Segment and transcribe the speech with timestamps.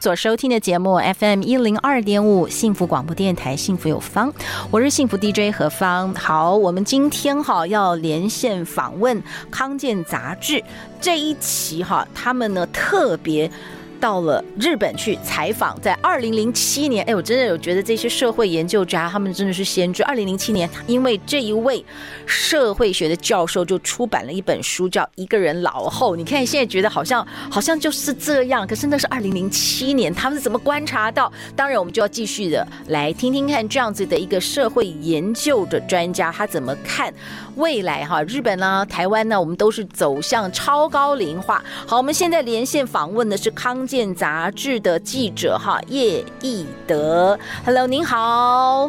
[0.00, 4.32] 所收听的节目 FM 一零二点五幸福广播电台幸福有方，
[4.70, 6.14] 我是幸福 DJ 何芳。
[6.14, 10.64] 好，我们今天哈要连线访问康健杂志
[11.02, 13.50] 这一期哈，他们呢特别。
[14.00, 20.02] 到了日本去采访，在二零零七年，哎，我真的有觉得这些社会研究家他们真的是先知。
[20.04, 21.84] 二零零七年，因为这一位
[22.24, 26.14] 社会学的教授就出版了一本书，叫《一个人老后》。
[26.16, 31.30] 你看现在觉得好像好像就是这样，可是那是二零零七年，他们是怎么观察到？
[31.54, 37.12] 当然，我们就要继续的来听听看这样子的一个社会研究的专家他怎么看
[37.56, 38.22] 未来哈？
[38.22, 41.62] 日本呢，台湾呢，我们都是走向超高龄化。
[41.86, 43.86] 好，我们现在连线访问的是康。
[43.90, 48.88] 健杂志的记者哈叶义德，Hello，您好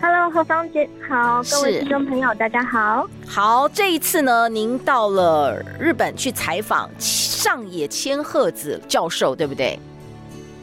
[0.00, 9.78] ，Hello 何芳姐好，各位听众朋友大家好，好，这一次呢，您到了日本去采访上野千鹤子教授，对不对？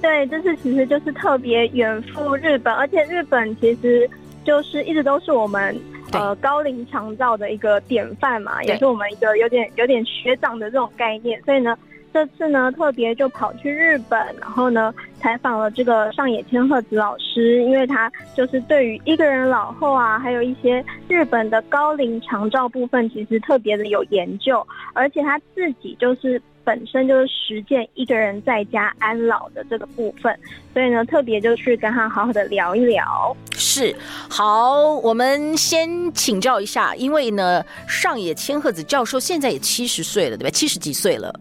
[0.02, 4.09] 对，这次其实就是特别远赴日本，而且日本其实
[4.44, 5.80] 就是一直都是我们
[6.14, 11.78] 呃高龄长照的一个典范嘛，也是我们一个有点有点学长的这种概念，所以呢。
[12.14, 30.38] 这次呢，特别就跑去日本，然后呢，采访了这个上野千鹤子老师，因为他就是对于一个人老后啊，还有一些日本的高龄长照部分，其实特别的有研究，而且他自己就是本身就是实践一个人在家安老的这个部分，
[30.73, 33.36] 所以呢，特别就去跟他好好的聊一聊。
[33.54, 33.95] 是，
[34.30, 40.50] 好，我们先请教一下，因为呢，上野千鹤子教授现在也七十岁了，对吧？
[40.50, 41.33] 七十几岁了。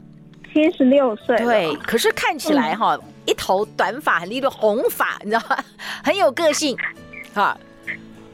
[0.53, 5.57] 七十六岁，对，可是看起来哈，嗯、一头短发，很利落红发，你知道吗？
[6.05, 6.77] 很有个性，
[7.35, 7.57] 哈。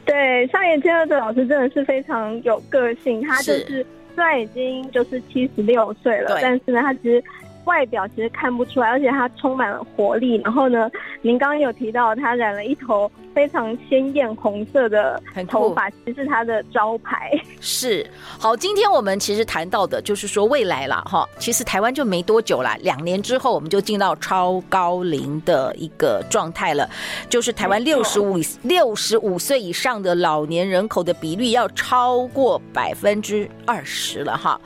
[0.05, 3.85] 对，上野千鹤子老师真的是非常有个性，他就是
[4.15, 7.23] 虽然已经就是七十六岁了，但是呢，他其实。
[7.67, 10.41] 外表其实看不出来，而且他充满了活力。
[10.43, 10.89] 然后呢，
[11.21, 17.31] 您刚刚有提到他染了一头非常鲜艳红色的头发，其实是他的招牌。
[17.59, 21.27] 是，好，今天我们其实谈到的就是说未来了哈。
[21.37, 26.89] 其实台湾就没多久了，两年之后我们就进到超高龄的一个状态了，
[27.29, 34.59] 就是台湾六十五六十五岁以上的老年人口的比率要超过百分之二十了哈。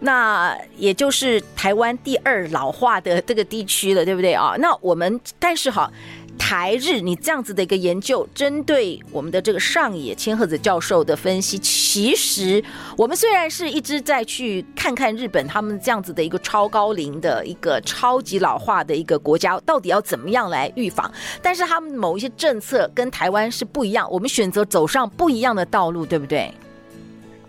[0.00, 4.54] 那也就是台湾第二老化的这个地区了，对不对啊？
[4.58, 5.90] 那我们但是哈，
[6.38, 12.62] 台日你这样子的一个研究，针对我们的这个上野千鹤子教授的分析，其实
[12.96, 21.10] 我们虽然是一直在去看看日本他们这样子的一个超高龄的一个超级老化的一个国家，到底要怎么样来预防，
[21.42, 26.54] 但是他们某一些政策跟台湾是不一样，我们选择走上不一样的道路，对不对？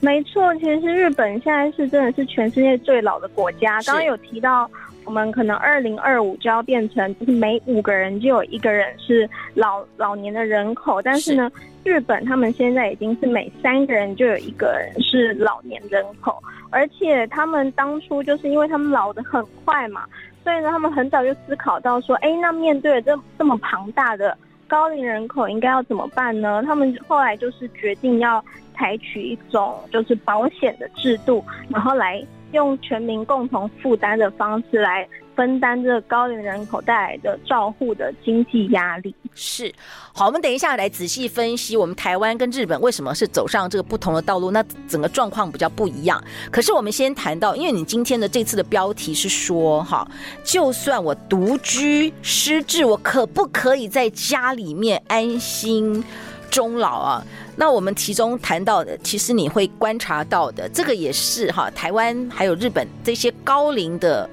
[0.02, 3.82] 没错，其实日本现在是真的是全世界最老的国家。
[3.82, 4.70] 刚刚有提到，
[5.04, 11.02] 我们可能二零二五就要变成，就是每五个人就有一个人是老老年的人口。
[11.02, 11.52] 但是呢，
[11.84, 20.06] 日本他们现在已经是每三个人就有一个人是老年人口，而且他们当初就是因为他们老的很快嘛，
[20.46, 24.38] 所以呢，他们很早就思考到说，哎，那面对这这么庞大的
[24.69, 26.63] 高龄人口，应该要怎么办呢？
[26.63, 28.41] 他们后来就是决定要。
[28.80, 35.06] 采取一种就是保险的制度，然后来用全民共同负担的方式来
[35.39, 39.16] 分担这个高龄人口带来的照护的经济压力。
[39.33, 39.73] 是，
[40.11, 46.22] 好，我们等一下来仔细分析我们台湾跟日本为什么是走上这个不同的道路，那整个状况比较不一样。
[46.51, 50.05] 可是我们先谈到，因为你今天的这次的标题是说，哈，
[50.44, 56.03] 就算我独居失智，我可不可以在家里面安心
[56.51, 57.24] 终老啊？
[57.56, 64.30] 那我们其中谈到的，其实你会观察到的，这个也是哈，台湾还有日本这些高龄的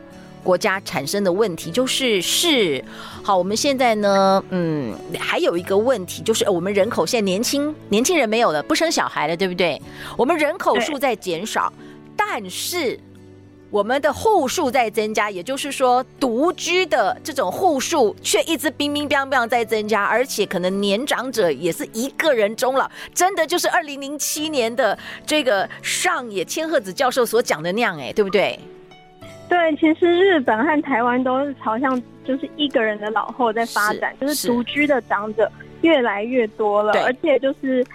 [0.46, 2.84] 国家产生的问题，就是是
[3.24, 9.82] 好，我们现在呢，嗯，还有一个问题就是，我们人口现在年轻年轻人没有了，不生小孩了，对不对？
[10.16, 11.72] 我们人口数在减少，
[12.16, 13.00] 但是。
[13.68, 24.96] 我们的户数在增加，也就是说，独居的这种户数却一直冰冰冰冰在增加，而且可能年长者也是一个人终老，真的就是二零零七年的
[25.26, 28.58] 这个上野千鹤子教授所讲的那样，哎，对不对？
[29.48, 35.50] 对，其实日本和台湾都是朝向就是一个人的老后在发展，是就是独居的长者
[35.82, 37.86] 越来越多了，而且就是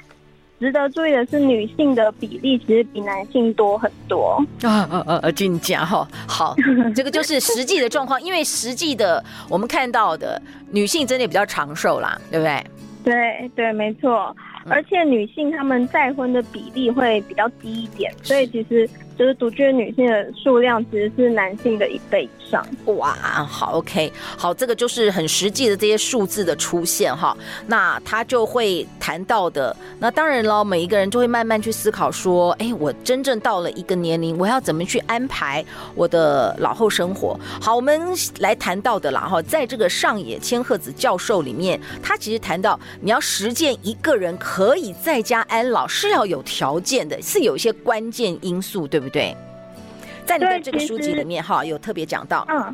[0.61, 4.41] 值得注意的是，女性的比例其实比男性多很多。
[4.61, 5.19] 啊啊啊！
[5.23, 6.55] 啊，进讲哈，好，
[6.95, 12.63] 这个就是实际的状况，因为实际的我们看到的女性真的比较长寿啦，对不对？
[13.03, 14.33] 对对，没错。
[14.69, 18.89] 而且女性她们再婚的比例会比较低一点，所以其实。
[19.17, 22.65] 就是独居女性的数量其实是男性的一倍以上。
[22.97, 23.13] 哇，
[23.47, 27.35] 好，OK，好，这个就是很实际的这些数字的出现哈。
[27.67, 37.39] 那他就会谈到的，那当然了，每一个人就会慢慢去思考说，哎，我真正到了一个年龄，我要怎么去安排我的老后生活？
[37.61, 38.01] 好，我们
[38.39, 49.10] 来谈到的啦哈，在这个上野千鹤子教授里面，他其实谈到你要实践一个人可以在家安老是要有条件的，是有一些关键因素，对不对？
[49.11, 49.35] 对，
[50.25, 52.45] 在你的这个书籍里面哈，有特别讲到。
[52.49, 52.73] 嗯，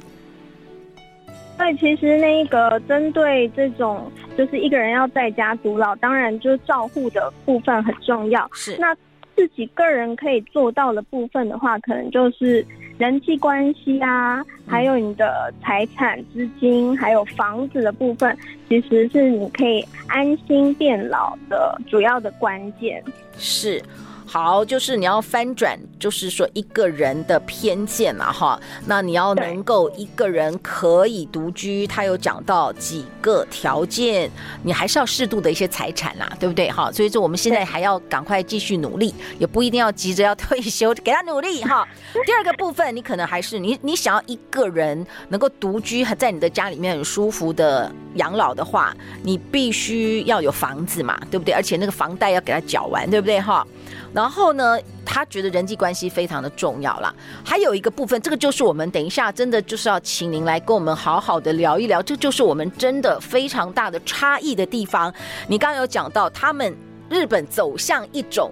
[1.58, 8.48] 对，其实那个针对这种就是一个人要在家独老，当然就是照护的部分很重要。
[8.54, 8.96] 是，那
[9.36, 12.64] 自己个人可以做到的部分的话，可能就是
[13.00, 18.38] 人际关系啊，还有你的财产、资金，还有房子的部分，
[18.70, 23.04] 其实是你可以安心变老的主要的关键。
[23.38, 23.82] 是。
[24.28, 28.60] 好，就是你要翻转，就是说一个人的偏见了哈。
[28.86, 34.30] 那你要能够一个人可以独居，他有讲到几个条件，
[34.64, 36.92] 你还是要适度的一些财产啦，对不对哈？
[36.92, 41.88] 所以说我们现在还要赶快继续努力，也不一定要急着要退休，给他努力哈。
[42.26, 48.94] 第二个部分，你可能还是你你想要一个人能够独居，在你的家里面很舒服的养老的话，
[49.24, 51.54] 你必须要有房子嘛，对不对？
[51.54, 53.66] 而且那个房贷要给他缴完，对不对哈？
[54.14, 57.14] 然后呢，他觉得人际关系非常的重要啦。
[57.46, 65.14] 还有一个部分，这个就是我们等一下真的就是要请您来跟我们好好的聊一聊，这就是我们真的非常大的差异的地方。
[65.48, 66.76] 你刚刚有讲到，他们
[67.10, 68.52] 日本走向一种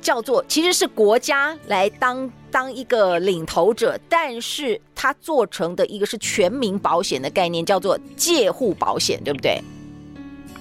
[0.00, 9.62] 叫做其实是国家来当当一个领头者，但是他做成的一个是全民保险的概念，叫做介护保险，对不对？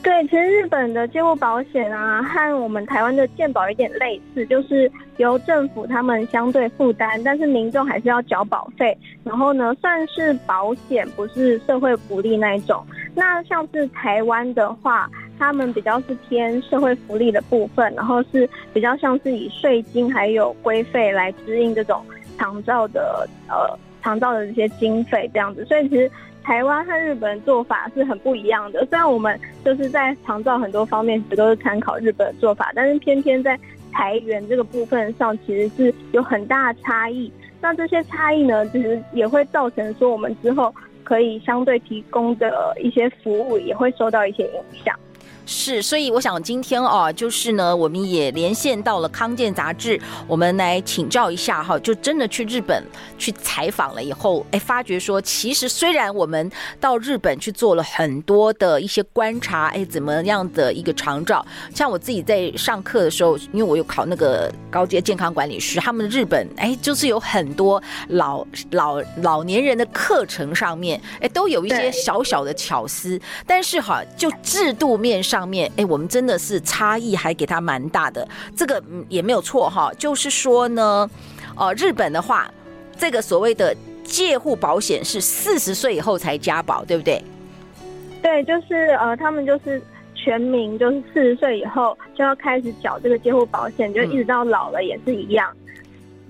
[0.06, 8.96] 对，其实日本的介护保险啊，和我们台湾的健保有点类似，就是由政府他们相对负担，但是民众还是要缴保费。
[9.24, 12.86] 然后呢，算是保险，不是社会福利那一种。
[13.16, 15.10] 那像是台湾的话，
[15.40, 22.06] 他们比较是偏社会福利的部分，然后是比较像是以税金还有规费来支应这种
[22.38, 25.66] 长照的呃长照的这些经费这样子。
[25.66, 26.12] 所以其实。
[26.46, 33.60] 台湾和日本做法是很不一样的，虽然我们就是在长照很多方面其实都是参考日本的做法，但是偏偏在
[33.92, 37.32] 裁员这个部分上其实是有很大的差异。
[37.60, 40.72] 那这些差异呢，其实也会造成说我们之后
[41.04, 44.96] 可以相对提供的一些服务也会受到一些影响。
[45.48, 52.84] 是，所以我想今天哦，就是呢，我们也连线到了康健杂志，我们来请教一下哈，就真的去日本
[53.20, 61.46] 去采访了以后，哎，发觉说，其实虽然我们到日本去做了很多的一些观察，哎，怎么样的一个长照，
[61.76, 75.35] 像我自己在上课的时候，因为我有考那个高阶健康管理师，他们日本哎，就是有很多老老老年人的课程上面，哎，都有一些小小的巧思，但是哈，就制度面上。
[75.36, 78.26] 上面哎，我们真的是差异还给他蛮大的，
[78.56, 79.92] 这个也没有错哈。
[80.00, 81.10] 就是说呢，
[81.58, 82.50] 呃，日本的话，
[82.98, 83.76] 这个所谓的
[84.06, 87.22] 介护保险是四十岁以后才加保，对不对？
[88.22, 89.82] 对，就是呃，他们就是
[90.16, 95.52] 全民，就是四十岁以后就要开始缴这个介护保险，就一直到老了也是一样。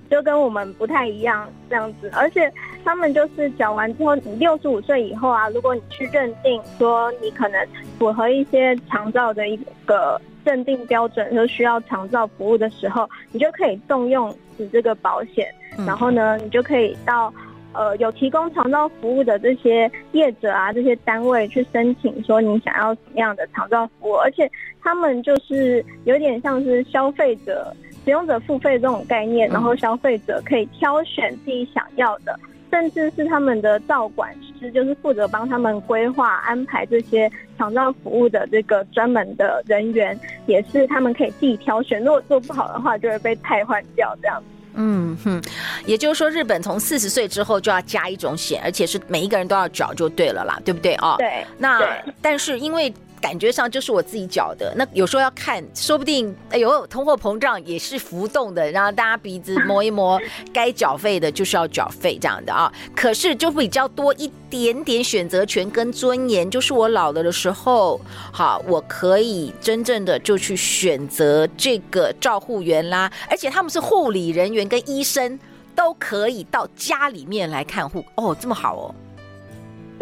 [0.09, 2.51] 就跟我们不太一样这样子，而且
[2.83, 15.47] 他们就是缴完之后，你六十五岁以后啊，如果你去认定说你可能符合一些长照的一个认定标准，就需要长照服务的时候，你就可以动用你这个保险，
[15.85, 17.33] 然后呢，你就可以到
[17.73, 24.49] 呃有提供长照服务的这些业者啊，这些单位去申请说你想要什么样的长照服务，而且
[24.83, 27.75] 他们就是有点像是消费者。
[28.05, 41.99] 使用者付费这种概念，然后消费者可以挑选自己想要的，甚至是他们的照管师，就是负责帮他们规划安排这些长照服务的这个专门的人员，也是他们可以自己挑选。
[42.03, 44.41] 如果做不好的话，就会被汰换掉这样。
[44.75, 45.41] 嗯哼，
[45.85, 51.15] 也就是说，日本从四十岁之后就要加一种险，而且是每一个人都要缴就对了啦，对不对啊？
[51.17, 51.43] 对。
[51.57, 51.81] 那
[52.21, 52.93] 但是因为。
[53.25, 54.71] 感觉上就是我自己缴的。
[54.77, 60.21] 那有时候要看，说不定哎呦，通货膨胀也是浮动的，然后大家鼻子摸一摸，
[60.53, 62.71] 该缴费的就是要缴费这样的啊。
[62.95, 67.99] 可是就比较多一点点选择权跟尊严，就是我老了的时候，
[68.31, 75.39] 好，我可以真正的就去选择这个照护员啦，而且他们是护理人员跟医生
[75.75, 78.93] 都可以到家里面来看护哦，这么好哦。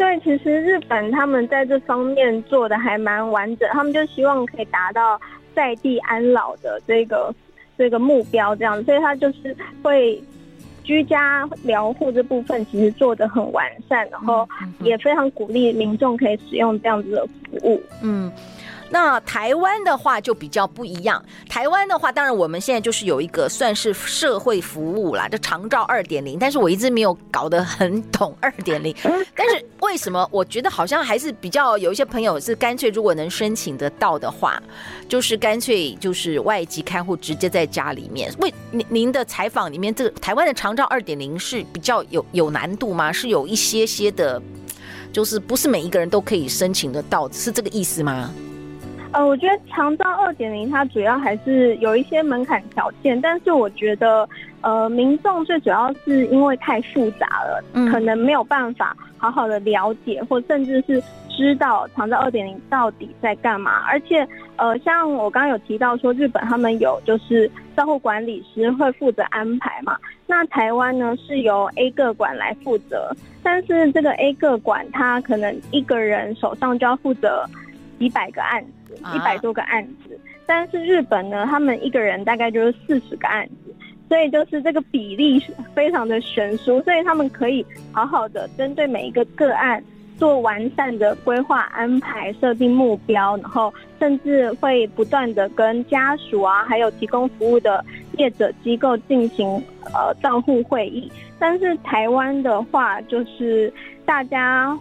[0.04, 5.18] 对，其实日本他们在这方面做的还蛮完整，他们就希望可以达到
[5.54, 7.34] 在地安老的这个
[7.78, 10.22] 这个目标，这样，所以他就是会
[10.82, 14.46] 居家疗护这部分其实做得很完善，然后
[14.80, 17.82] 也非常鼓励民众可以使用这样子的服务。
[18.02, 18.30] 嗯。
[18.94, 21.20] 那台湾的话就比较不一样。
[21.48, 26.38] 台湾的话，当然我们现在就是有一个算是社会服务啦，这长照二点零。
[26.38, 28.94] 但是我一直没有搞得很懂二点零。
[29.34, 34.62] 但是为什么我觉得好像还是比较有一些朋友是干脆，如果能申请得到的话，
[35.08, 38.32] 就是干脆就是外籍看护直接在家里面。
[38.38, 43.12] 为您您的采访里面，这个台湾的长照二点零是比较有有难度吗？
[43.12, 44.40] 是有一些些的，
[45.12, 48.32] 就是不是每一个人都可以申请得到，是这个意思吗？
[49.14, 54.28] 呃，我觉得长照二点零它主要还是有一些门槛条件，但是我觉得，
[54.60, 63.84] 呃，民众最主要是因为太复杂了，嗯，可能没有办法好好的了解，或甚至是知道长照二点零到底在干嘛。
[63.86, 77.48] 而且，呃，像我刚刚有提到说，日本他们有就是照护管理师会负责安排嘛，那台湾呢是由 A 个管来负责，但是这个 A 个管他可能一个人手上就要负责
[77.98, 78.70] 几百个案子。
[79.12, 83.74] 一百多个案子，但是日本呢，他们一个人大概就是四十个案子，
[84.08, 89.82] 所以就是这个比例非常的悬殊，所以他们可以好好的针对每一个个案
[90.16, 97.84] 做完善的规划安排，设定目标，然后甚至会不断的跟家属啊，还有提供服务的
[98.16, 101.10] 业者机构进行呃账户会议。
[101.38, 103.70] 但是台湾的话，就是
[104.06, 104.78] 大家。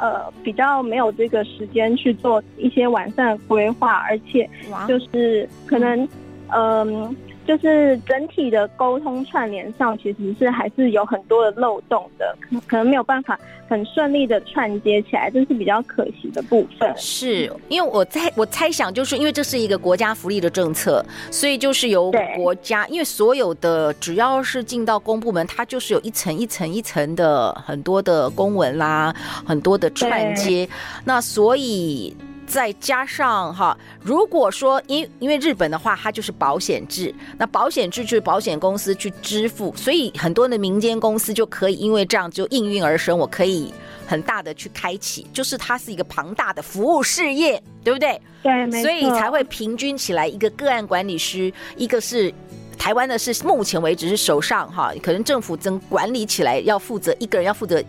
[0.00, 4.48] 呃，比较没有这个时间去做一些完善的规划，而且
[4.88, 6.08] 就是可能，
[6.48, 7.02] 嗯。
[7.04, 7.14] 呃
[7.46, 12.36] 就是整体的沟通串联上，其实是还是有很多的漏洞的，
[12.66, 13.38] 可能没有办法
[13.68, 16.92] 很顺利的串接起来，这是比较可惜的部分。
[16.96, 29.14] 是因为我猜，我猜想，就是因为这是一个国家福利的政策，所以就是由国家，因为所有的只要是进到公部门，它就是有一层一层一层的很多的公文啦，
[29.46, 30.68] 很多的串接，
[31.04, 32.16] 那所以。
[32.46, 43.74] 再加上哈，如果说因因为日本的话，它就是保险制，那保险制就是保险公司去支付，所以很多的民间公司就可以因为这样就应运而生，我可以
[44.06, 48.20] 很大的去开启，就是它是一个庞大的服务事业，对不对？
[48.42, 48.82] 对。
[48.82, 52.32] 所以才会平均起来一个个案管理师，一个是
[52.78, 57.82] 台湾的是目前为止是手上哈，可能政府真管理起来要负责一个人要负责。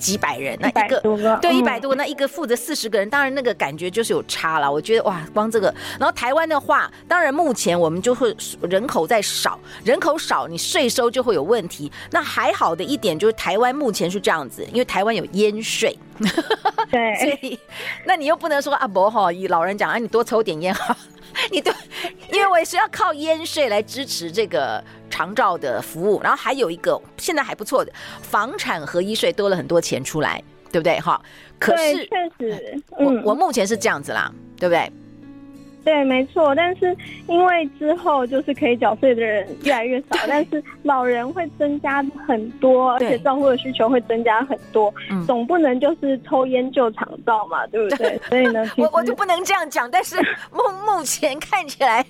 [0.00, 4.72] 几百人，那一个，个对一百多个，那一个负责四十个人，当然那个感觉就是有差了。
[4.72, 11.92] 我觉得哇，光这个，然后台湾的话，当然目前我们就会人口在少，人口少，你税收就会有问题。
[12.10, 15.96] 那还好的一点就是台湾目前是这样子，因为台湾有烟税，
[16.90, 17.58] 对，所以
[18.06, 20.96] 那你又不能说啊，不哈，以老人讲啊，你多抽点烟哈，
[21.52, 21.72] 你对，
[22.40, 24.82] 因为我也是要靠烟税来支持这个。
[25.12, 27.92] 长照的服务，然后还有一个现在还不错的
[28.22, 31.00] 房产合一税多了很多钱出来，对不对？
[31.00, 31.20] 哈，
[31.58, 34.90] 可是确实，我、嗯、我目前是这样子啦，对不对？
[35.84, 36.54] 对，没错。
[36.54, 36.96] 但是
[37.26, 44.92] 因为之后就是可以缴税的人越来越少，但是老人会增加很多，而且照顾的需求会增加很多，
[45.26, 48.18] 总不能就是抽烟就长照嘛，对不对？
[48.28, 49.90] 所以呢，我我就不能这样讲。
[49.90, 50.16] 但是
[50.52, 52.04] 目目前看起来。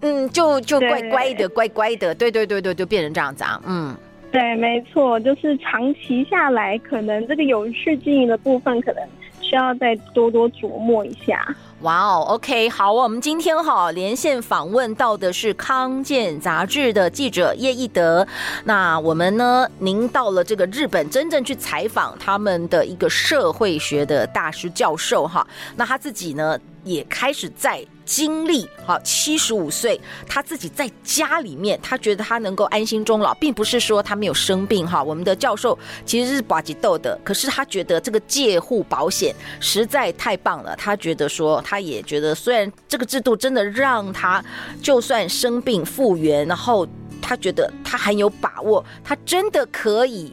[0.00, 3.60] 嗯，就就乖乖的，乖乖的，对对对对，就变成这样子啊。
[3.66, 3.96] 嗯，
[4.30, 9.02] 对，没错，就是长期下来，可能这个有序经营的部分，可能
[9.48, 11.56] 需要再多多琢磨一下。
[11.80, 18.26] 哇哦，OK，好，我们今天哈连线访问到的是康健杂志的记者叶义德。
[18.64, 25.46] 那我们呢，您到了这个日本，真正去采访他们的一个社会学的大师教授哈。
[25.76, 27.84] 那他自己呢，也开始在。
[28.08, 35.02] 经历好七十五岁，他自己在家里面，他觉得他能够安心终老，并不是说他没有生病哈。
[35.02, 40.74] 我们的教授其实是巴吉豆的，可是他觉得这个介护保险实在太棒了。
[40.76, 44.42] 他觉得说，他也觉得虽然这个制度真的让他
[44.82, 46.88] 就算生病复原，然后
[47.20, 50.32] 他觉得他很有把握，他真的可以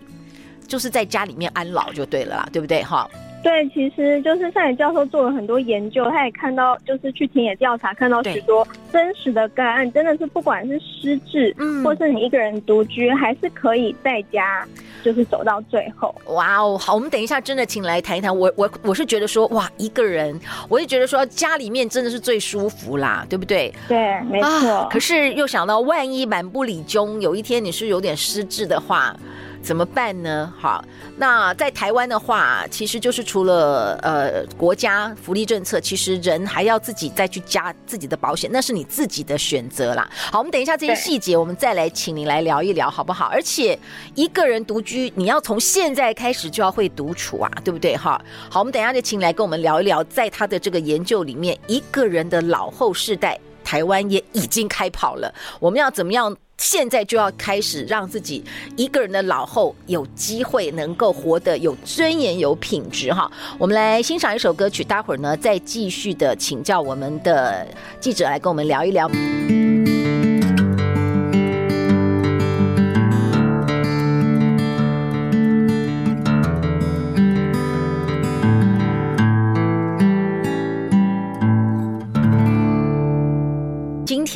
[0.65, 3.05] 就是在家里面安老就对了啦，对不对哈？
[3.46, 14.66] 对，其实就是上野教授做了很多研究，他也看到，就是去田野调查，看到许多真实的个案，真的是不管是失智，嗯，或是你一个人独居，还是可以在家，
[15.04, 16.16] 就是走到最后。
[16.30, 18.36] 哇哦，好，我们等一下真的请来谈一谈。
[18.36, 23.72] 我我我是觉得说，哇，一个人，我也觉得说家里面真的是最舒服啦，对不对？
[23.88, 24.72] 对，没错。
[24.72, 29.16] 啊，可是又想到，万一满不理中，有一天你是有点失智的话。
[29.65, 30.53] 怎么办呢？
[30.60, 30.86] 好，
[31.17, 40.07] 那在台湾的话，其实就是除了呃国家福利政策，其实人还要自己再去加自己的保险，那是你自己的选择啦。
[40.31, 43.25] 好，我们等一下这些细节，我们再来请你来聊一聊，好不好？
[43.25, 43.77] 而且
[44.13, 47.98] 一个人独居，你要从现在开始就要会独处啊，对不对？
[47.98, 56.38] 哈，好，我们等一下就请来跟我们聊一聊，在他的这个研究里面，一个人的老后世代，台湾也已经开跑了，我们要怎么样？
[56.57, 58.43] 现在就要开始让自己
[58.75, 63.29] 一个人的老后有机会能够活得有尊严、有品质哈。
[63.57, 67.67] 我们来欣赏一首歌曲，待会儿呢再继续的请教我们的
[68.00, 69.09] 记者来跟我们聊一聊。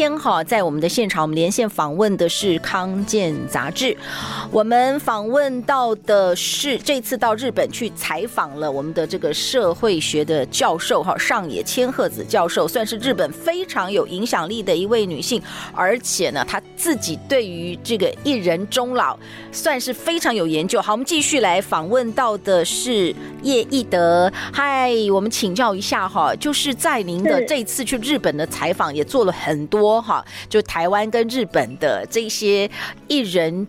[0.10, 3.96] 天哈，在我们的现场，我们连线访问的是康健杂志。
[4.52, 15.40] 我们访问到的是这次到日本去采访了我们的这个社会学的教授哈，上野千鹤子教授，算是日本非常有影响力的一位女性，
[15.76, 19.16] 而且呢，她自己对于这个一人终老
[19.52, 20.82] 算是非常有研究。
[20.82, 23.14] 好，我们继续来访问到的是
[23.44, 24.32] 叶义德。
[24.52, 29.99] 嗨，我们请教一下哈，就是在您的这次去日本的采访也做了很多。
[30.02, 32.70] 哈，就台湾跟日本的这些
[33.08, 33.68] 一人，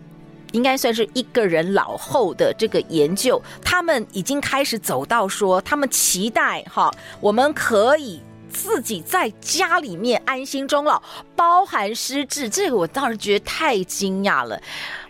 [0.51, 11.01] 应该算是一个人老后的这个研究，他们已经开始走到说，他们期待哈，我们可以自己在家里面安心终老，
[11.35, 14.61] 包含失智，这个我倒是觉得太惊讶了。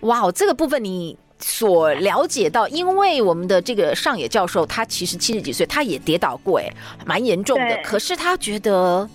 [0.01, 6.71] 哇，这个部分你所了解到，因为我们的这个上野教授，他其实七十几岁，他也跌倒过，哎，
[7.03, 9.09] 蛮严重的，可是他觉得。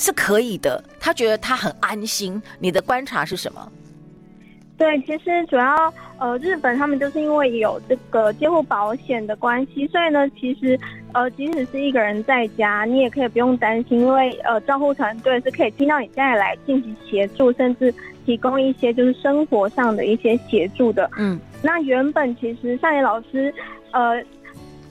[0.00, 2.42] 是可以的，他觉得他很安心。
[2.58, 3.70] 你的观察是什么？
[4.78, 10.80] 对，其实主要呃，日本他们就是因为有这个监护保险的关系，所以呢，其实
[11.12, 21.10] 呃，即使是一个人在家，你也可以不用担心，因为呃，照护团队是可以听到你家里来进行协助，甚至提供一些就是生活上的一些协助的。
[21.18, 23.52] 嗯，那原本其实上野老师
[23.90, 24.18] 呃，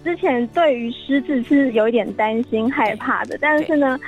[0.04, 4.00] 之前对于失智是有一点担心害怕的，但是呢。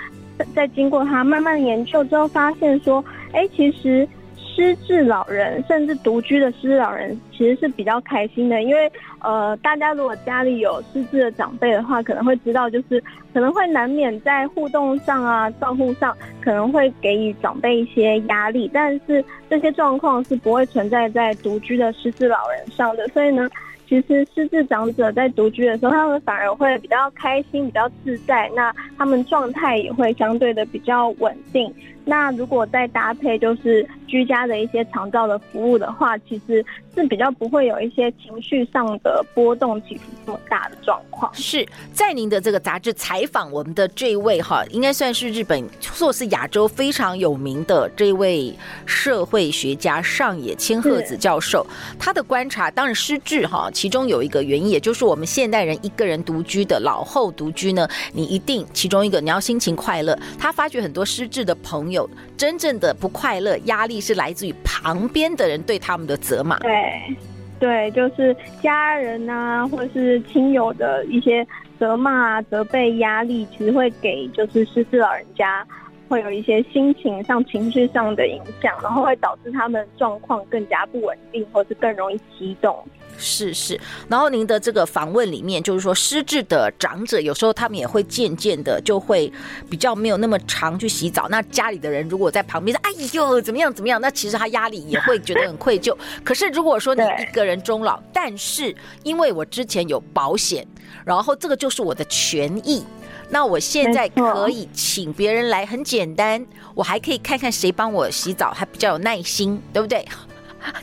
[0.56, 13.01] 在经过他慢慢研究之后，发现说，哎，其实失智老人甚至独居的失智老人其实是比较开心的，因为呃，大家如果家里有失智的长辈的话，可能会知道，就是
[13.34, 23.49] 可能会难免在互动上啊、照顾上，可能会给予长辈一些压力，但是这些状况是不会存在在独居的失智老人上的，所以呢。
[23.91, 31.69] 其实失智长者在独居的时候，他们反而会比较开心、比较自在，那他们状态也会相对的比较稳定。
[32.03, 41.31] 那如果再搭配就是居家的一些长照的服务的话，其实是比较不会有一些情绪上的波动起伏这么大的状况。
[41.33, 48.53] 是在您的这个杂志采访我们的这一位哈，应该算是日本或是亚洲非常有名的这一位
[48.85, 51.65] 社会学家上野千鹤子教授，
[51.99, 60.17] 他的观察，当然失智哈，其中有一个原因，也就是我们现代人一个人独居的老后独居呢，你一定其中一个你要心情快乐。
[60.39, 61.90] 他发觉很多失智的朋友。
[61.91, 66.58] 有真正的不快乐，压力是来自于旁边的人对他们的责骂。
[66.60, 67.15] 对，
[67.60, 71.45] 对，就是家人啊，或者是亲友的一些
[71.80, 75.65] 责骂、责备、压力，其实会给就是失智老人家
[76.12, 82.78] 会有一些心情上、情绪上的影响，然后会导致他们状况更加不稳定，或是更容易激动。
[83.17, 89.32] 是是，然后您的这个访问里面，就是说失智的长者有时候他们也会渐渐的就会
[89.69, 91.30] 比较没有那么常去洗澡。
[91.30, 95.95] 那家里的人如果在旁边说：“哎呦，怎么样怎么样？”那其实他压力也会觉得很愧疚。
[96.26, 100.67] 可是如果说你一个人终老，但是因为我之前有保险，
[101.06, 102.84] 然后这个就是我的权益，
[103.31, 110.05] 那我现在可以请别人来，很简单，我还可以看看谁帮我洗澡，还比较有耐心，对不对？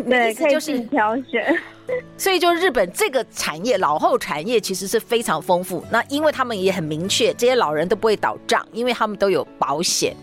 [0.08, 1.56] 对，可以自己挑选。
[2.18, 5.84] 所以，就日本这个产业，老后产业其实是非常丰富。
[5.90, 10.16] 那因为他们也很明确，这些老人都不会倒账，因为他们都有保险。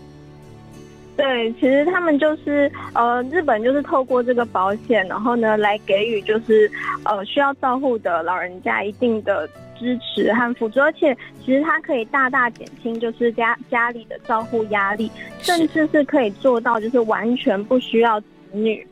[1.16, 6.70] 对，其实他们就是呃，日本就是透过这个保险，然后呢，来给予就是
[7.04, 18.86] 呃需要照护的老人家一定的支持和辅助，而且其实它可以大大减轻就是家家里的照护压力，甚至是可以做到就是完全不需要子女，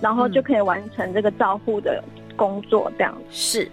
[0.00, 2.02] 然后就可以完成这个照护的
[2.36, 3.70] 工作，这样、嗯、是。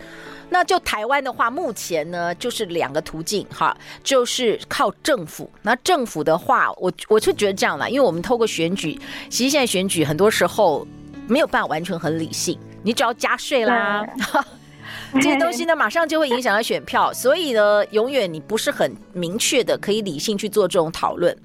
[0.50, 5.50] 那就台湾的话，目前呢就是两个途径哈，就是靠政府。
[5.64, 10.86] 那政府的话，我我就觉得这样啦，因为我们透过选举，其实现在选举很多时候
[11.28, 14.06] 没有办法完全很理性，你只要加税啦。
[15.22, 21.36] 这些东西呢，马上就会影响到选票，所以呢，永远你不是很明确的可以理性去做这种讨论。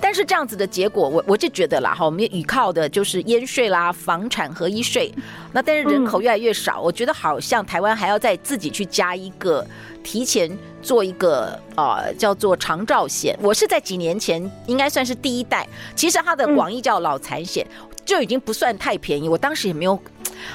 [0.00, 5.12] 但是这样子的结果，我我就觉得啦，哈，我们依靠的就是烟税啦、房产合一税。
[5.52, 9.66] 那但是人口越来越少，我觉得好像台湾还要再自己去加一个，
[10.02, 13.38] 提前做一个呃叫做长照险。
[13.42, 17.66] 我是在几年前应该算是第一代，其实它的广义叫老残险，
[18.06, 19.28] 就已经不算太便宜。
[19.28, 19.98] 我当时也没有。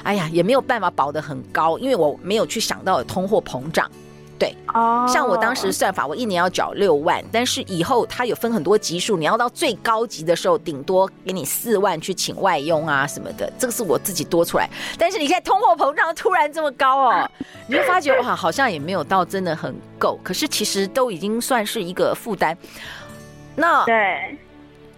[0.02, 3.90] 哎呀，也没有办法保得很高，因为我没有去想到有通货膨胀。
[4.36, 14.68] 对，哦，像我当时算法，我一年要缴六万，但是以后它有分很多级数，你要到最高级的时候，顶多给你四万去请外佣啊什么的，这个是我自己多出来。
[14.98, 17.30] 但是你看通货膨胀突然这么高哦，
[17.68, 22.58] 你就发觉哇，好像也没有到真的很够，可是其实都已经算是一个负担。
[23.54, 24.36] 那对，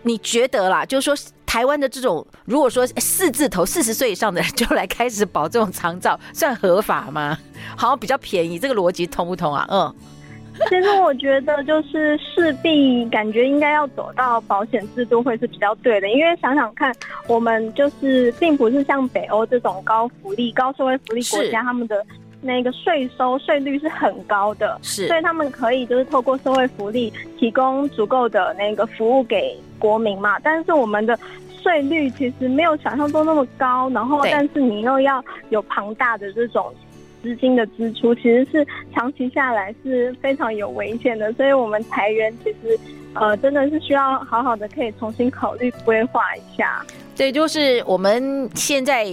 [0.00, 1.35] 你觉得啦，就是说。
[1.56, 7.38] 台湾的这种，如果说四字头四十岁以上的人就来开始保这种长照， 算合法吗？
[7.74, 9.66] 好像比较便宜，这个逻辑通不通啊？
[9.70, 9.94] 嗯，
[10.68, 16.94] 其实我觉得就是势必感觉应该要走到保险制度会是比较对的，因为想想看，
[17.26, 22.04] 我们就是并不是像北欧这种高福利、高社会福利国家，他们的
[22.42, 29.58] 那个税收税率是很高的，是，所以他们可以就是透过社会福利提供足够的那个服务给。
[29.78, 31.18] 国民嘛，但是我们的
[31.66, 36.72] 税率其实没有想象中那么高，然后但是你又要有庞大的这种
[37.20, 41.32] 资金的支出，其实是长期下来是非常有危险的。
[41.32, 42.78] 所以，我们裁员其实
[43.14, 46.86] 呃真的是需要好好的可以重新考虑规划一下。
[47.16, 49.04] 对，就是我们现在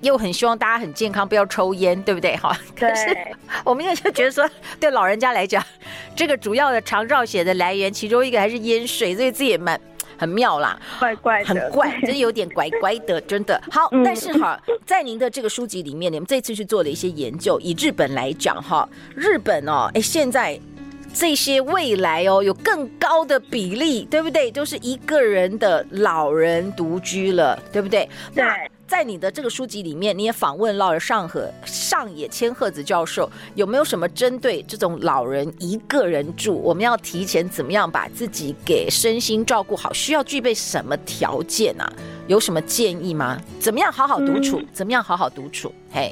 [0.00, 2.34] 又很希望大家很健康，不要抽烟，对不对？
[2.36, 3.14] 哈， 可是
[3.64, 4.48] 我们也就觉得说，
[4.80, 5.62] 对老人家来讲，
[6.16, 9.78] 这个主要的长照血的来源，其中一个还是烟水，所以自己也蛮。
[10.18, 13.60] 很妙啦，怪怪的，很怪， 真有点怪怪的，真的。
[13.70, 17.58] 好，但是哈，在您的这个书籍里面，你们这次去做了一些研究。
[17.60, 20.58] 以日本来讲哈，日本哦，哎，现在
[21.14, 24.50] 这些未来哦，有更高的比例，对不对？
[24.50, 28.08] 都是一个人的老人独居了，对不对？
[28.34, 28.44] 对。
[28.88, 39.92] 在你的这个书籍里面，你也访问到了上河上野千鹤子教授，有没有什么针对这种老人一个人住，我们要提前怎么样把自己给身心照顾好？
[39.92, 41.86] 需要具备什么条件啊？
[42.28, 43.38] 有什么建议吗？
[43.60, 44.58] 怎么样好好独处？
[44.60, 45.70] 嗯、怎么样好好独处？
[45.92, 46.10] 嘿，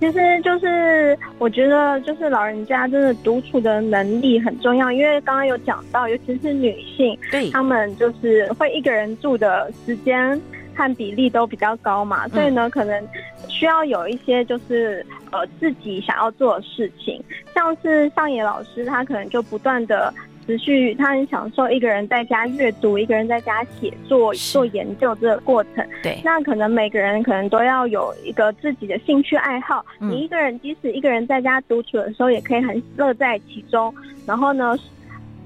[0.00, 10.40] 其实就是我觉得，就是老人家真的独处的能力很重要，因为刚刚有讲到，尤其是女性，对，她们就是会一个人住的时间。
[10.78, 13.04] 看比例都比较高嘛，所以呢，可能
[13.48, 17.20] 需要有一些就是呃自己想要做的事情，
[17.52, 20.14] 像是上野老师，他可能就不断的
[20.46, 25.84] 持续，他很享受一个人在家阅读，一个人在家写作做研究这个过程。
[26.00, 29.84] 对，那可能每个人可能都要有一个自己的兴趣爱好。
[29.98, 33.92] 你一个人即使一个人在家独处的时候，也可以很乐在其中。
[34.24, 34.76] 然后呢，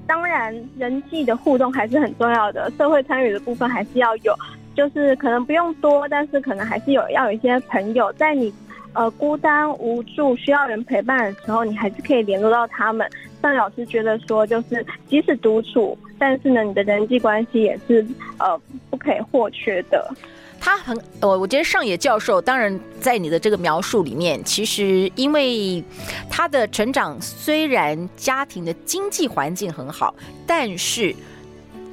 [0.05, 4.31] 当然人际的互动还是很重要的，社会参与的部分还是要有。
[4.75, 8.51] 就是可能不用多，但是可能还是有要有一些朋友，在你
[8.93, 13.07] 呃孤单无助需要人陪伴的时候，你还是可以联络到他们。
[13.39, 18.05] 但老师觉得说，就是即使独处，但是呢，你的人际关系也是
[18.39, 18.59] 呃
[18.89, 20.11] 不可以或缺的。
[20.59, 25.83] 他很，我我觉得上野教授，当然在你的这个描述里面，其实因为
[26.29, 30.15] 他的成长虽然家庭的经济环境很好，
[30.47, 31.13] 但是。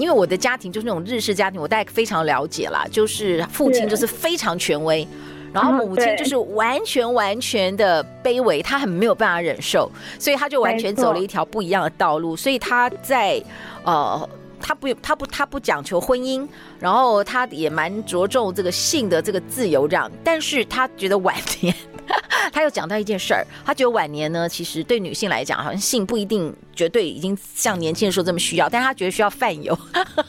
[0.01, 2.87] 因为我的家庭就是那种日式家庭，我大概非常了解啦。
[2.91, 5.07] 就是父亲就是非常权威，
[5.53, 12.35] 然后母亲就是完全完全的卑微，他很没有办法忍受，所以他就完全走了一条不一样的道路。
[12.35, 13.43] 所以他在
[13.85, 14.29] 呃，
[14.61, 16.47] 他不他不他不讲求婚姻，
[16.79, 21.75] 然后他也蛮着重这个性的这个自由这样，但是他觉得晚年。
[22.53, 29.79] 他又讲到一件事儿，他觉得晚年呢，其实对女性来讲，好像性不一定绝对已经像年轻的时候这么需要，但是他觉得需要泛有，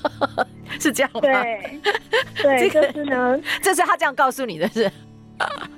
[0.79, 1.21] 是这样吗？
[1.21, 1.81] 对，
[2.43, 4.91] 对，这个、就是呢，这是他这样告诉你的是，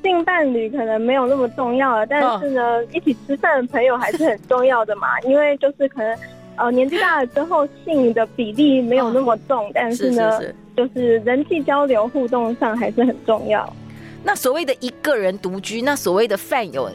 [0.04, 6.18] 性伴侣可能没有那么重要了，但是呢，哦、一起吃饭的朋友还是很重要的嘛，因为就是可能
[6.58, 13.72] 呃年纪大了之后，性的比例没有那么重，哦、但是呢，是是是就是人际交流互动上还是很重要。
[14.24, 16.90] 那所谓的一个人独居，那所谓的饭友，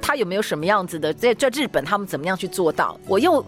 [0.00, 1.12] 他有没有什么样子的？
[1.12, 2.98] 在在日本，他们怎么样去做到？
[3.08, 3.44] 我又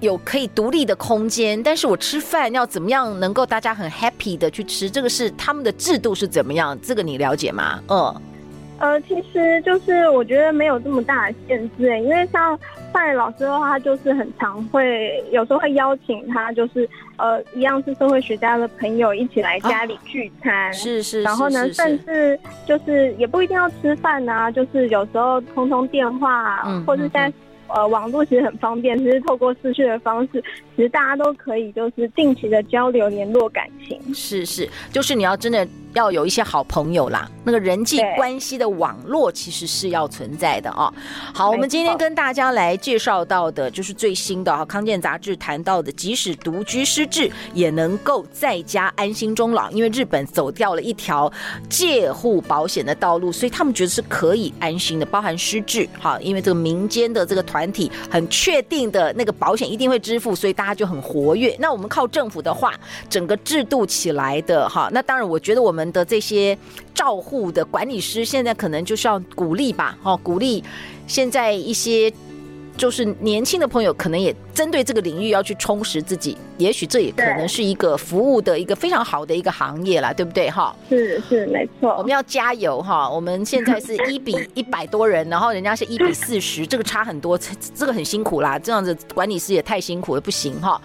[0.00, 4.88] 有可以独立的空间，但是我吃饭要怎么样能够大家很 happy 的去吃？
[4.88, 6.78] 这个是他们的制度是怎么样？
[6.80, 7.82] 这个你了解吗？
[7.88, 8.14] 嗯。
[8.78, 12.58] 呃，其实就是我觉得没有这么大的限制，因为像
[12.92, 27.32] 范老师的话，他就是很常会有时候会邀请他，就是呃一样是社会学家的朋友一起来家里聚餐，是是，然后呢，甚至就是也不一定要吃饭啊，就是有时候通通电话，嗯，或是在
[27.66, 35.66] 呃网络其实很方便，其实透过视讯的方式，其实大家都可以就是定期的交流联络感情，是是，就是你要真的。
[35.94, 40.92] 要有一些好朋友啦，那个人际关系的网络其实是要存在的哦。
[41.32, 51.32] 好，我们今天跟大家来介绍到的就是最新的哈，康健杂志谈到的，即使独居失智也能够在家安心终老，因为日本走掉了一条
[51.70, 61.56] 介护保险的道路，所以他们觉得是可以安心的，包含失智哈，因为这个民间的这个团体很确定的那个保险一定会支付，所以大他就很活跃。
[61.58, 62.72] 那我们靠政府的话，
[63.10, 65.88] 整个制度起来的哈，那当然我觉得我们。
[65.88, 66.58] 的这些
[66.92, 70.62] 照护的管理师，现在可能就是要鼓励吧，哦，鼓励
[71.06, 72.12] 现在一些
[72.78, 80.48] 就是年轻的朋友，可能也针对这个领域要去充实自己，也许这也可能是一个服务的一个非常好的一个行业啦，对不对？
[80.48, 83.10] 哈，是是没错，我们要加油哈！
[83.10, 87.36] 我们现在是 一比一百多人，然后人家是一比四十，这个差很多，
[87.74, 90.80] 这个很辛苦啦，这样子管理师也太辛苦了，不行哈。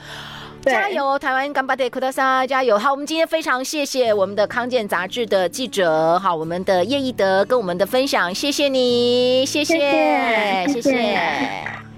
[0.66, 2.78] 加油，台湾干巴爹库德萨，加油！
[2.78, 9.46] 好，我们今天非常谢谢我们的康健杂志的记者，好，我们的叶义德跟我们的分享，谢谢你。
[9.46, 11.93] 谢谢谢谢。